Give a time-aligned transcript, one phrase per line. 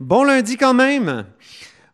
[0.00, 1.24] Bon lundi quand même.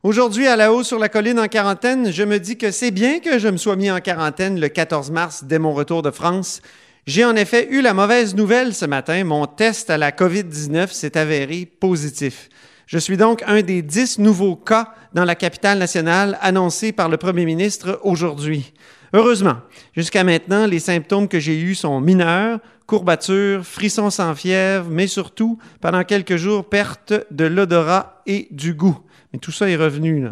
[0.02, 3.19] Aujourd'hui, à la haut sur la colline en quarantaine, je me dis que c'est bien
[3.19, 6.60] que je me sois mis en quarantaine le 14 mars dès mon retour de France.
[7.06, 9.25] J'ai en effet eu la mauvaise nouvelle ce matin.
[9.25, 12.50] Mon test à la COVID-19 s'est avéré positif.
[12.86, 17.16] Je suis donc un des dix nouveaux cas dans la capitale nationale annoncés par le
[17.16, 18.75] premier ministre aujourd'hui.
[19.14, 19.57] Heureusement,
[19.95, 25.59] jusqu'à maintenant, les symptômes que j'ai eus sont mineurs, courbatures, frissons sans fièvre, mais surtout,
[25.80, 28.98] pendant quelques jours, perte de l'odorat et du goût.
[29.33, 30.27] Mais tout ça est revenu.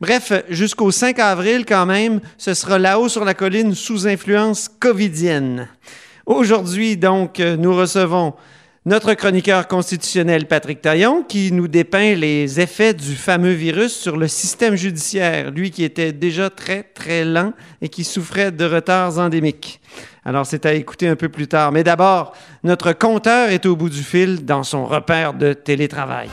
[0.00, 5.68] Bref, jusqu'au 5 avril quand même, ce sera là-haut sur la colline sous influence covidienne.
[6.26, 8.34] Aujourd'hui, donc, nous recevons
[8.84, 14.26] notre chroniqueur constitutionnel Patrick Taillon qui nous dépeint les effets du fameux virus sur le
[14.26, 19.80] système judiciaire, lui qui était déjà très très lent et qui souffrait de retards endémiques.
[20.24, 21.70] Alors c'est à écouter un peu plus tard.
[21.70, 22.32] Mais d'abord,
[22.64, 26.28] notre compteur est au bout du fil dans son repère de télétravail.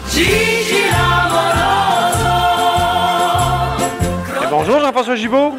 [4.50, 5.54] bonjour Jean-François Gibault.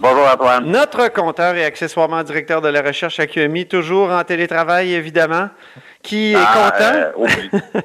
[0.00, 0.66] Bonjour Antoine.
[0.66, 5.48] Notre compteur et accessoirement directeur de la recherche à QMI, toujours en télétravail évidemment,
[6.02, 6.94] qui est Ah, content?
[6.94, 7.82] euh, obli-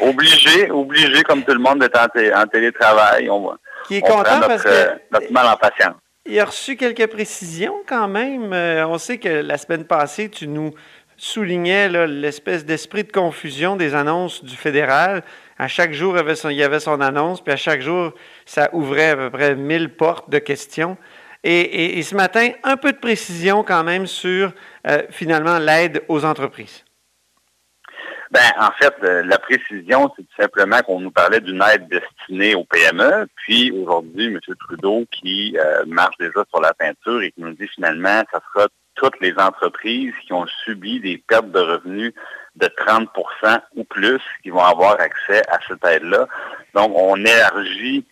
[0.00, 3.30] obligé, obligé comme tout le monde d'être en, té- en télétravail.
[3.30, 3.52] On,
[3.86, 5.94] qui est on prend content notre, parce euh, que notre mal en patience.
[6.26, 8.52] il a reçu quelques précisions quand même.
[8.52, 10.72] Euh, on sait que la semaine passée, tu nous
[11.16, 15.22] soulignais l'espèce d'esprit de confusion des annonces du fédéral.
[15.58, 17.80] À chaque jour, il y avait son, il y avait son annonce, puis à chaque
[17.80, 18.12] jour,
[18.44, 20.96] ça ouvrait à peu près 1000 portes de questions.
[21.44, 24.52] Et, ce matin, un peu de précision quand même sur
[24.86, 26.84] euh, finalement l'aide aux entreprises.
[28.30, 32.54] Ben, en fait, euh, la précision, c'est tout simplement qu'on nous parlait d'une aide destinée
[32.54, 33.26] aux PME.
[33.34, 34.38] Puis aujourd'hui, M.
[34.66, 38.68] Trudeau qui euh, marche déjà sur la peinture et qui nous dit finalement, ça sera
[38.94, 42.14] toutes les entreprises qui ont subi des pertes de revenus
[42.54, 46.28] de 30% ou plus qui vont avoir accès à cette aide-là.
[46.74, 48.06] Donc, on élargit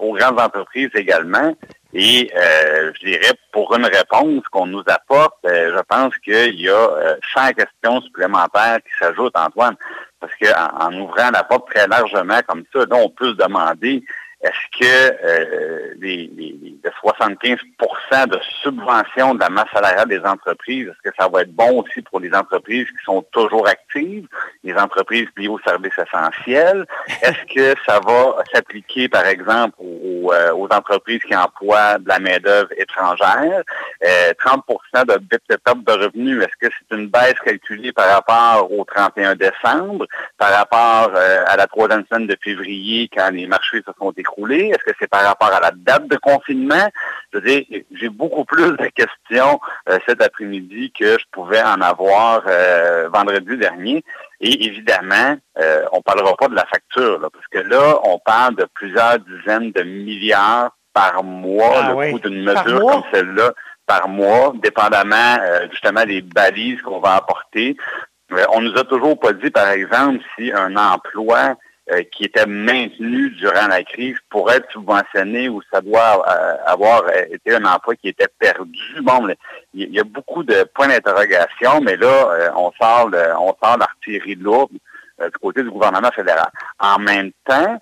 [0.00, 1.54] aux grandes entreprises également.
[1.96, 6.68] Et euh, je dirais, pour une réponse qu'on nous apporte, euh, je pense qu'il y
[6.68, 9.76] a euh, 100 questions supplémentaires qui s'ajoutent, Antoine.
[10.18, 14.02] Parce qu'en en ouvrant la porte très largement comme ça, là, on peut se demander
[14.44, 20.20] est-ce que euh, les, les, les- le 75% de subvention de la masse salariale des
[20.20, 24.26] entreprises, est-ce que ça va être bon aussi pour les entreprises qui sont toujours actives,
[24.62, 26.84] les entreprises liées aux services essentiels?
[27.22, 32.18] Est-ce que ça va s'appliquer, par exemple, aux, euh, aux entreprises qui emploient de la
[32.18, 33.62] main-d'œuvre étrangère?
[34.02, 38.84] Euh, 30% de baisse de revenus, est-ce que c'est une baisse calculée par rapport au
[38.84, 40.06] 31 décembre,
[40.38, 44.68] par rapport euh, à la troisième semaine de février quand les marchés se sont écroulés?
[44.68, 46.88] Est-ce que c'est par rapport à la date de confinement?
[47.32, 51.80] Je veux dire, j'ai beaucoup plus de questions euh, cet après-midi que je pouvais en
[51.80, 54.04] avoir euh, vendredi dernier.
[54.40, 58.56] Et évidemment, euh, on parlera pas de la facture, là, parce que là, on parle
[58.56, 62.10] de plusieurs dizaines de milliards par mois, Ah le oui.
[62.12, 63.52] coût d'une mesure comme celle-là
[63.86, 67.76] par mois, dépendamment euh, justement des balises qu'on va apporter.
[68.32, 71.56] Euh, on nous a toujours pas dit, par exemple, si un emploi
[71.92, 77.02] euh, qui était maintenu durant la crise pourrait être subventionné ou ça doit euh, avoir
[77.04, 78.80] euh, été un emploi qui était perdu.
[79.02, 79.28] Bon,
[79.74, 83.76] il y a beaucoup de points d'interrogation, mais là, euh, on sort le- on sort
[83.78, 84.72] l'artillerie lourde
[85.20, 86.48] euh, du côté du gouvernement fédéral.
[86.78, 87.78] En même temps,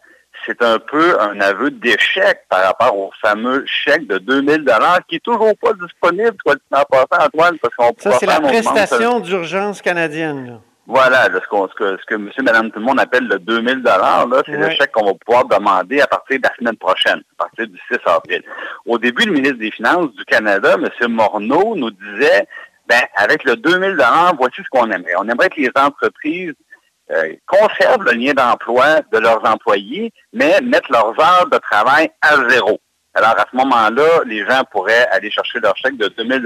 [0.47, 5.17] c'est un peu un aveu d'échec par rapport au fameux chèque de 2000 dollars qui
[5.17, 9.81] est toujours pas disponible, soit en passant, Antoine, parce qu'on Ça, c'est la prestation d'urgence
[9.83, 10.47] canadienne.
[10.47, 10.61] là.
[10.87, 13.83] voilà, là, ce, ce que, ce que monsieur, madame, tout le monde appelle le 2000
[13.83, 17.45] là, c'est le chèque qu'on va pouvoir demander à partir de la semaine prochaine, à
[17.45, 18.43] partir du 6 avril.
[18.87, 22.47] Au début, le ministre des Finances du Canada, monsieur Morneau, nous disait,
[22.89, 23.97] ben, avec le 2000
[24.39, 25.15] voici ce qu'on aimerait.
[25.19, 26.55] On aimerait que les entreprises
[27.11, 32.49] euh, conservent le lien d'emploi de leurs employés, mais mettent leurs heures de travail à
[32.49, 32.79] zéro.
[33.15, 36.43] Alors, à ce moment-là, les gens pourraient aller chercher leur chèque de 2000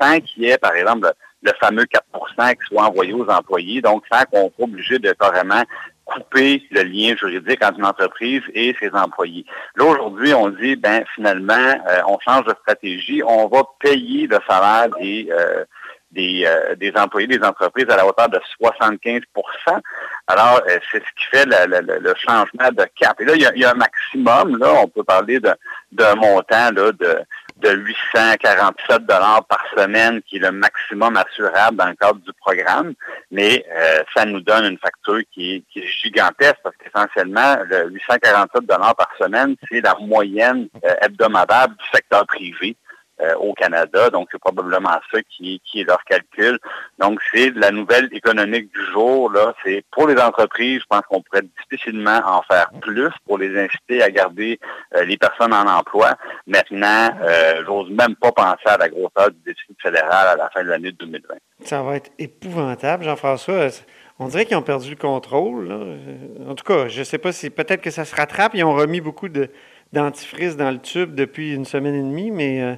[0.00, 1.08] sans qu'il y ait, par exemple,
[1.42, 5.12] le, le fameux 4% qui soit envoyé aux employés, donc sans qu'on soit obligé de
[5.12, 5.64] carrément
[6.08, 9.44] couper le lien juridique entre une entreprise et ses employés.
[9.76, 14.38] Là, aujourd'hui, on dit, ben finalement, euh, on change de stratégie, on va payer le
[14.48, 15.64] salaire des, euh,
[16.10, 19.22] des, euh, des employés des entreprises à la hauteur de 75%
[20.26, 23.20] Alors, euh, c'est ce qui fait le, le- le changement de cap.
[23.20, 26.14] Et là, il y a, il y a un maximum, là, on peut parler d'un
[26.14, 27.20] montant là, de,
[27.56, 32.94] de 847 dollars par semaine, qui est le maximum assurable dans le cadre du programme,
[33.30, 37.88] mais euh, ça nous donne une facture qui est, qui est gigantesque parce qu'essentiellement, le
[37.90, 42.76] 847 dollars par semaine, c'est la moyenne euh, hebdomadaire du secteur privé.
[43.20, 44.10] Euh, au Canada.
[44.10, 46.58] Donc, c'est probablement ça qui, est leur calcul.
[46.98, 49.30] Donc, c'est la nouvelle économique du jour.
[49.32, 53.58] Là, c'est pour les entreprises, je pense qu'on pourrait difficilement en faire plus pour les
[53.58, 54.60] inciter à garder
[54.94, 56.16] euh, les personnes en emploi.
[56.46, 60.62] Maintenant, euh, j'ose même pas penser à la grosseur du déficit fédéral à la fin
[60.62, 61.34] de l'année 2020.
[61.64, 63.68] Ça va être épouvantable, Jean-François.
[64.20, 65.72] On dirait qu'ils ont perdu le contrôle.
[66.48, 68.52] En tout cas, je ne sais pas si peut-être que ça se rattrape.
[68.54, 69.48] Ils ont remis beaucoup de,
[69.92, 72.62] dentifrice dans le tube depuis une semaine et demie, mais...
[72.62, 72.74] Euh,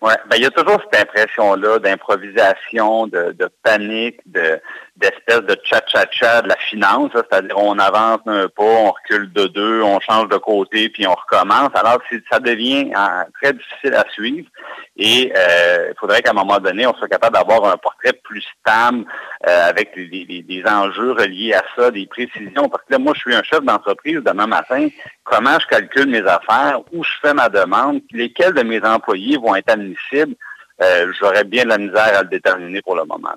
[0.00, 4.60] oui, ben, il y a toujours cette impression-là d'improvisation, de, de, panique, de
[4.96, 9.82] d'espèce de cha-cha-cha de la finance, c'est-à-dire on avance un pas, on recule de deux,
[9.82, 11.70] on change de côté, puis on recommence.
[11.74, 11.98] Alors
[12.30, 14.48] ça devient hein, très difficile à suivre
[14.96, 18.44] et euh, il faudrait qu'à un moment donné, on soit capable d'avoir un portrait plus
[18.60, 19.04] stable
[19.48, 22.68] euh, avec des, enjeux reliés à ça, des précisions.
[22.68, 24.88] Parce que là, moi, je suis un chef d'entreprise demain matin.
[25.24, 29.56] Comment je calcule mes affaires, où je fais ma demande, lesquels de mes employés vont
[29.56, 30.36] être admissibles,
[30.82, 33.34] euh, j'aurais bien de la misère à le déterminer pour le moment.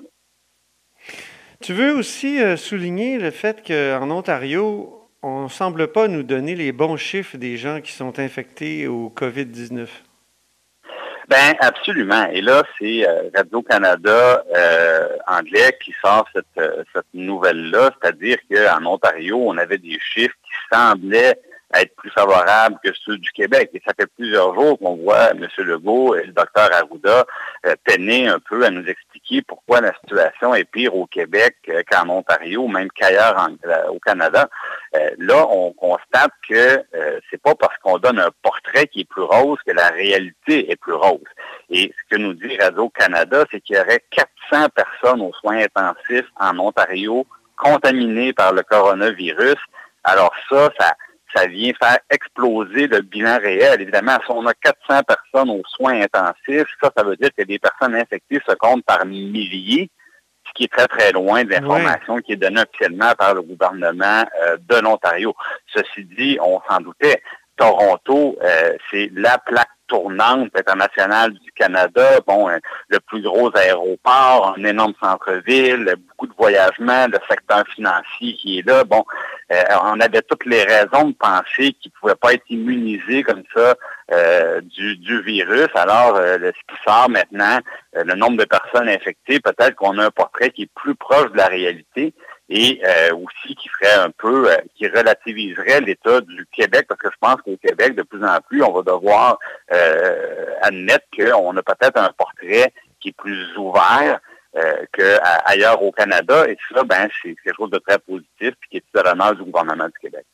[1.60, 6.54] Tu veux aussi euh, souligner le fait qu'en Ontario, on ne semble pas nous donner
[6.54, 9.88] les bons chiffres des gens qui sont infectés au COVID-19.
[11.28, 12.26] Ben absolument.
[12.32, 19.36] Et là, c'est euh, Radio-Canada euh, anglais qui sort cette, cette nouvelle-là, c'est-à-dire qu'en Ontario,
[19.44, 21.38] on avait des chiffres qui semblaient
[22.08, 23.70] plus favorables que ceux du Québec.
[23.74, 25.46] Et ça fait plusieurs jours qu'on voit M.
[25.58, 27.26] Legault et le docteur Arruda
[27.66, 31.82] euh, peiner un peu à nous expliquer pourquoi la situation est pire au Québec euh,
[31.90, 34.48] qu'en Ontario, même qu'ailleurs euh, au Canada.
[35.18, 36.82] là, on constate que
[37.30, 40.76] c'est pas parce qu'on donne un portrait qui est plus rose que la réalité est
[40.76, 41.20] plus rose.
[41.70, 46.28] Et ce que nous dit Radio-Canada, c'est qu'il y aurait 400 personnes aux soins intensifs
[46.36, 47.26] en Ontario
[47.56, 49.56] contaminées par le coronavirus.
[50.04, 50.94] Alors ça, ça
[51.34, 53.80] ça vient faire exploser le bilan réel.
[53.80, 57.58] Évidemment, si on a 400 personnes aux soins intensifs, ça, ça veut dire que les
[57.58, 59.90] personnes infectées se comptent par milliers,
[60.46, 64.24] ce qui est très, très loin de l'information qui est donnée officiellement par le gouvernement
[64.42, 65.34] euh, de l'Ontario.
[65.74, 67.22] Ceci dit, on s'en doutait.
[67.58, 72.58] Toronto, euh, c'est la plaque tournante internationale du Canada, bon, euh,
[72.88, 78.66] le plus gros aéroport, un énorme centre-ville, beaucoup de voyagements, le secteur financier qui est
[78.66, 78.84] là.
[78.84, 79.04] Bon,
[79.50, 83.42] euh, on avait toutes les raisons de penser qu'il ne pouvait pas être immunisé comme
[83.54, 83.74] ça
[84.12, 85.68] euh, du, du, virus.
[85.74, 87.58] Alors, ce qui sort maintenant,
[87.94, 91.36] le nombre de personnes infectées, peut-être qu'on a un portrait qui est plus proche de
[91.36, 92.14] la réalité
[92.48, 97.10] et euh, aussi qui ferait un peu, euh, qui relativiserait l'état du Québec, parce que
[97.10, 99.38] je pense qu'au Québec, de plus en plus, on va devoir
[99.72, 104.20] euh, admettre qu'on a peut-être un portrait qui est plus ouvert
[104.92, 108.84] qu'ailleurs au Canada, et ça, ben, c'est quelque chose de très positif, puis qui est
[108.92, 110.24] tout à l'honneur du gouvernement du Québec.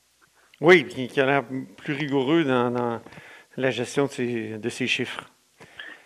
[0.63, 1.43] Oui, qui a l'air
[1.77, 3.03] plus rigoureux dans,
[3.59, 5.25] la gestion de de ces chiffres.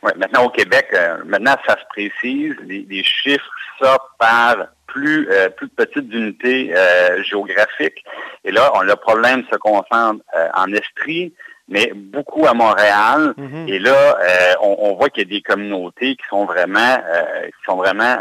[0.03, 3.50] Oui, maintenant au Québec, maintenant ça se précise, les, les chiffres
[3.81, 8.05] sortent par plus, euh, plus petites unités euh, géographiques.
[8.45, 11.33] Et là, on, le problème se concentre euh, en Estrie,
[11.69, 13.35] mais beaucoup à Montréal.
[13.39, 13.69] Mm-hmm.
[13.69, 14.19] Et là,
[14.62, 16.97] on, on, voit qu'il y a des communautés qui sont vraiment,
[17.45, 18.17] qui sont vraiment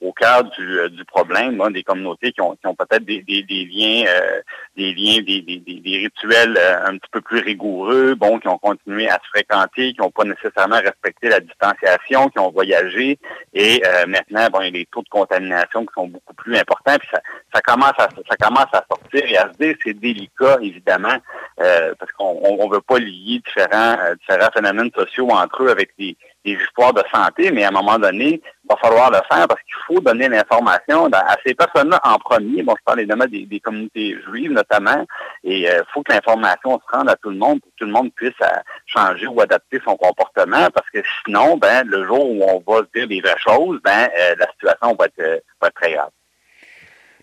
[0.00, 3.42] au cœur du, euh, du problème, des communautés qui ont, qui ont peut-être des, des,
[3.42, 4.40] des, liens, euh,
[4.76, 9.08] des liens, des, des, rituels euh, un petit peu plus rigoureux, bon, qui ont continué
[9.08, 13.18] à se fréquenter, qui n'ont pas nécessairement respecté la distanciation, qui ont voyagé,
[13.52, 16.96] et maintenant, bon, il y a des taux de contamination qui sont beaucoup plus importants,
[16.98, 17.20] puis ça,
[17.52, 21.16] ça commence à ça commence à sortir et à se dire, c'est délicat, évidemment,
[21.56, 26.52] parce qu'on on, veut pas lier différents, différents phénomènes sociaux entre eux avec des des
[26.52, 29.74] histoires de santé, mais à un moment donné, il va falloir le faire parce qu'il
[29.86, 32.62] faut donner l'information à ces personnes-là en premier.
[32.62, 35.04] Bon, je parle évidemment des, des communautés juives notamment,
[35.44, 37.84] et il euh, faut que l'information se rende à tout le monde pour que tout
[37.84, 38.46] le monde puisse euh,
[38.86, 42.98] changer ou adapter son comportement, parce que sinon, ben, le jour où on va se
[42.98, 46.10] dire des vraies choses, ben, euh, la situation va être, va être très grave.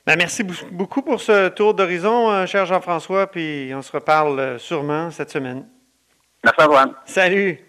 [0.06, 5.32] Ben, merci beaucoup pour ce tour d'horizon, cher Jean-François, puis on se reparle sûrement cette
[5.32, 5.68] semaine.
[6.44, 6.94] Merci, Antoine.
[7.04, 7.67] Salut.